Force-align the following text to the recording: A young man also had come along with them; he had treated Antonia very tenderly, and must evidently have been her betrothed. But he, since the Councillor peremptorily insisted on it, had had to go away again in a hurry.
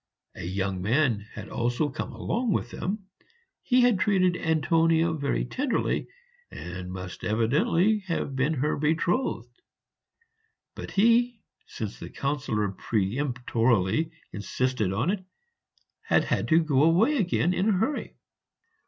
A 0.33 0.43
young 0.43 0.81
man 0.81 1.27
also 1.51 1.85
had 1.89 1.95
come 1.95 2.11
along 2.11 2.51
with 2.53 2.71
them; 2.71 3.05
he 3.61 3.81
had 3.81 3.99
treated 3.99 4.35
Antonia 4.35 5.13
very 5.13 5.45
tenderly, 5.45 6.07
and 6.49 6.91
must 6.91 7.23
evidently 7.23 7.99
have 8.07 8.35
been 8.35 8.55
her 8.55 8.75
betrothed. 8.79 9.61
But 10.73 10.89
he, 10.89 11.43
since 11.67 11.99
the 11.99 12.09
Councillor 12.09 12.71
peremptorily 12.71 14.11
insisted 14.33 14.91
on 14.91 15.11
it, 15.11 15.23
had 16.01 16.23
had 16.23 16.47
to 16.47 16.63
go 16.63 16.81
away 16.81 17.17
again 17.17 17.53
in 17.53 17.69
a 17.69 17.73
hurry. 17.73 18.15